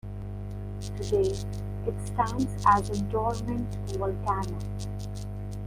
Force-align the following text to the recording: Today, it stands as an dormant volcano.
Today, 0.81 1.29
it 1.85 1.95
stands 2.07 2.65
as 2.65 2.89
an 2.89 3.07
dormant 3.09 3.75
volcano. 3.99 4.57